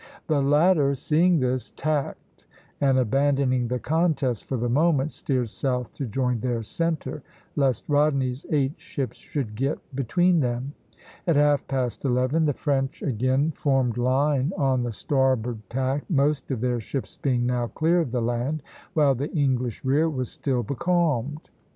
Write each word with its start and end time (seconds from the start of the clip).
a). 0.29 0.33
The 0.33 0.41
latter, 0.41 0.95
seeing 0.95 1.39
this, 1.41 1.69
tacked, 1.69 2.47
and 2.81 2.97
abandoning 2.97 3.67
the 3.67 3.77
contest 3.77 4.45
for 4.45 4.57
the 4.57 4.67
moment, 4.67 5.11
steered 5.11 5.51
south 5.51 5.93
to 5.93 6.07
join 6.07 6.39
their 6.39 6.63
centre, 6.63 7.21
lest 7.55 7.85
Rodney's 7.87 8.43
eight 8.49 8.79
ships 8.79 9.17
should 9.17 9.53
get 9.53 9.77
between 9.95 10.39
them. 10.39 10.73
At 11.27 11.35
half 11.35 11.67
past 11.67 12.03
eleven 12.03 12.45
the 12.45 12.53
French 12.53 13.03
again 13.03 13.51
formed 13.51 13.95
line 13.99 14.53
on 14.57 14.81
the 14.81 14.91
starboard 14.91 15.59
tack, 15.69 16.09
most 16.09 16.49
of 16.49 16.61
their 16.61 16.79
ships 16.79 17.19
being 17.21 17.45
now 17.45 17.67
clear 17.67 17.99
of 18.01 18.09
the 18.09 18.23
land, 18.23 18.63
while 18.95 19.13
the 19.13 19.31
English 19.35 19.85
rear 19.85 20.09
was 20.09 20.31
still 20.31 20.63
becalmed. 20.63 21.49